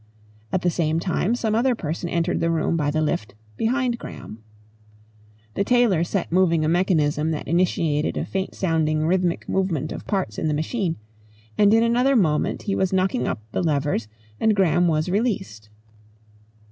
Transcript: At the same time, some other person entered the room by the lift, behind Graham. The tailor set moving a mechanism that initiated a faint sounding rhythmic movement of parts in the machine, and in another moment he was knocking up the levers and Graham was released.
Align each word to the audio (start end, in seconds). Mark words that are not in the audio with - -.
At 0.51 0.63
the 0.63 0.71
same 0.71 0.99
time, 0.99 1.35
some 1.35 1.53
other 1.53 1.75
person 1.75 2.09
entered 2.09 2.39
the 2.39 2.49
room 2.49 2.75
by 2.75 2.89
the 2.89 3.03
lift, 3.03 3.35
behind 3.55 3.99
Graham. 3.99 4.43
The 5.53 5.63
tailor 5.63 6.03
set 6.03 6.31
moving 6.31 6.65
a 6.65 6.67
mechanism 6.67 7.29
that 7.29 7.47
initiated 7.47 8.17
a 8.17 8.25
faint 8.25 8.55
sounding 8.55 9.05
rhythmic 9.05 9.47
movement 9.47 9.91
of 9.91 10.07
parts 10.07 10.39
in 10.39 10.47
the 10.47 10.55
machine, 10.55 10.95
and 11.55 11.71
in 11.71 11.83
another 11.83 12.15
moment 12.15 12.63
he 12.63 12.73
was 12.73 12.91
knocking 12.91 13.27
up 13.27 13.43
the 13.51 13.61
levers 13.61 14.07
and 14.39 14.55
Graham 14.55 14.87
was 14.87 15.07
released. 15.07 15.69